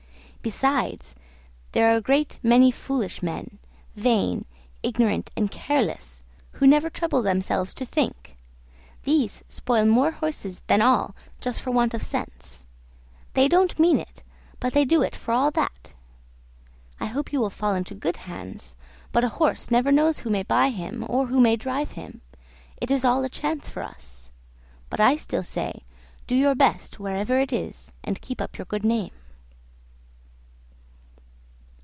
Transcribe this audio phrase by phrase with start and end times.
[0.43, 1.13] Besides,
[1.71, 3.59] there are a great many foolish men,
[3.95, 4.45] vain,
[4.81, 8.35] ignorant, and careless, who never trouble themselves to think;
[9.03, 12.65] these spoil more horses than all, just for want of sense;
[13.35, 14.23] they don't mean it,
[14.59, 15.93] but they do it for all that.
[16.99, 18.75] I hope you will fall into good hands;
[19.11, 22.21] but a horse never knows who may buy him, or who may drive him;
[22.77, 24.31] it is all a chance for us;
[24.89, 25.83] but still I say,
[26.25, 29.11] do your best wherever it is, and keep up your good name."